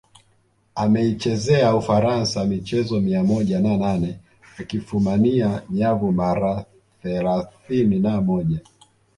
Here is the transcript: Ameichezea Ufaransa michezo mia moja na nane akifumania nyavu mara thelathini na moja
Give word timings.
Ameichezea 0.75 1.75
Ufaransa 1.75 2.45
michezo 2.45 2.99
mia 3.01 3.23
moja 3.23 3.59
na 3.59 3.77
nane 3.77 4.19
akifumania 4.59 5.61
nyavu 5.69 6.11
mara 6.11 6.65
thelathini 7.01 7.99
na 7.99 8.21
moja 8.21 8.59